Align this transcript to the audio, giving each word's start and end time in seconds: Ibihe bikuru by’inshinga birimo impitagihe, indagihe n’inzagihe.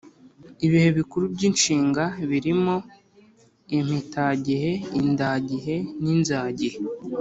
Ibihe 0.65 0.89
bikuru 0.99 1.25
by’inshinga 1.33 2.03
birimo 2.29 2.75
impitagihe, 3.77 4.71
indagihe 4.99 5.75
n’inzagihe. 6.03 6.77